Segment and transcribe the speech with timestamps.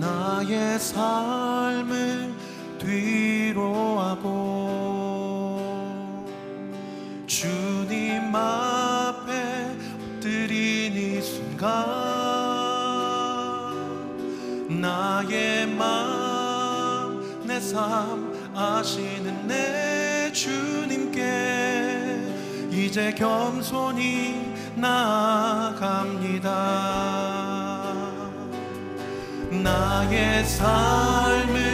[0.00, 2.34] 나의 삶을
[2.78, 4.26] 뒤로하고
[7.26, 11.66] 주님 앞에 엎드린 이 순간
[14.68, 21.20] 나의 마음 내 삶 아시는 내 주님께
[22.70, 26.46] 이제 겸손히 나아갑니다.
[29.66, 31.65] 나의 삶을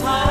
[0.00, 0.29] time.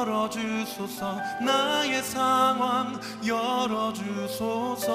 [0.00, 1.18] 열어주소서.
[1.44, 4.86] 나의 상황 열어주소서.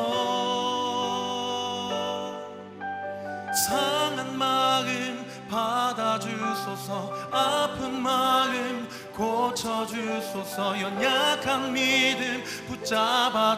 [3.68, 7.14] 상한 마음 받아주소서.
[7.32, 10.82] 아픈 마음 고쳐주소서.
[10.82, 13.56] 연약한 믿음 붙잡아주소서.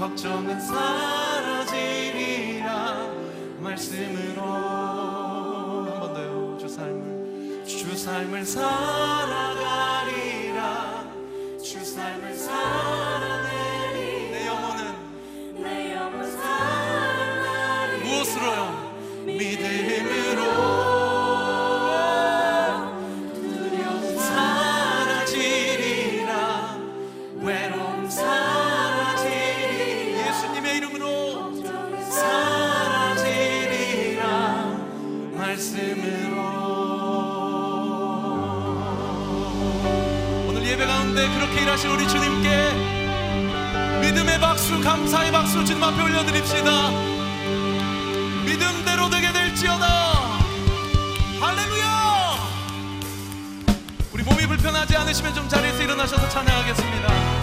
[0.00, 1.76] 걱정은 사라지리라
[3.58, 4.40] 말씀으로.
[4.42, 7.62] 한 번 더요 주 삶을.
[7.66, 8.64] 주 삶을 살아가리라.
[11.62, 14.82] 주 삶을 살아내리 내 영혼은
[15.62, 18.90] 내 영혼 살아내리 무엇으로요?
[19.26, 20.89] 믿음으로.
[41.34, 43.00] 그렇게 일하신 우리 주님께
[44.02, 46.90] 믿음의 박수 감사의 박수 주님 앞에 올려드립시다.
[48.44, 49.86] 믿음대로 되게 될지어다.
[51.40, 52.36] 할렐루야!
[54.12, 57.39] 우리 몸이 불편하지 않으시면 좀 자리에서 일어나셔서 찬양하겠습니다.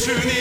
[0.00, 0.39] düşüneyim